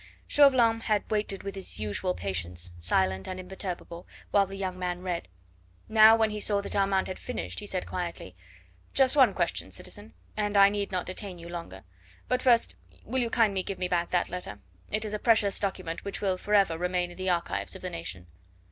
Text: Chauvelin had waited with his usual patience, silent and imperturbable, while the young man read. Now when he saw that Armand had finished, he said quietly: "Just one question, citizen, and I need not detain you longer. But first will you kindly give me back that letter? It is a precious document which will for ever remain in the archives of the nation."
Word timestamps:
Chauvelin 0.27 0.79
had 0.79 1.03
waited 1.11 1.43
with 1.43 1.53
his 1.53 1.79
usual 1.79 2.15
patience, 2.15 2.73
silent 2.79 3.27
and 3.27 3.39
imperturbable, 3.39 4.07
while 4.31 4.47
the 4.47 4.57
young 4.57 4.79
man 4.79 5.03
read. 5.03 5.27
Now 5.87 6.15
when 6.15 6.31
he 6.31 6.39
saw 6.39 6.59
that 6.61 6.75
Armand 6.75 7.05
had 7.07 7.19
finished, 7.19 7.59
he 7.59 7.67
said 7.67 7.85
quietly: 7.85 8.35
"Just 8.95 9.15
one 9.15 9.31
question, 9.35 9.69
citizen, 9.69 10.15
and 10.35 10.57
I 10.57 10.69
need 10.69 10.91
not 10.91 11.05
detain 11.05 11.37
you 11.37 11.49
longer. 11.49 11.83
But 12.27 12.41
first 12.41 12.73
will 13.05 13.19
you 13.21 13.29
kindly 13.29 13.61
give 13.61 13.77
me 13.77 13.87
back 13.87 14.09
that 14.09 14.29
letter? 14.31 14.57
It 14.91 15.05
is 15.05 15.13
a 15.13 15.19
precious 15.19 15.59
document 15.59 16.03
which 16.03 16.19
will 16.19 16.35
for 16.35 16.55
ever 16.55 16.79
remain 16.79 17.11
in 17.11 17.17
the 17.17 17.29
archives 17.29 17.75
of 17.75 17.83
the 17.83 17.91
nation." 17.91 18.25